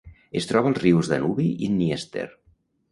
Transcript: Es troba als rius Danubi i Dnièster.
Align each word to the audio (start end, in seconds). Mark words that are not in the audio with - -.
Es 0.39 0.47
troba 0.51 0.71
als 0.71 0.81
rius 0.85 1.11
Danubi 1.13 1.47
i 1.67 1.71
Dnièster. 1.77 2.29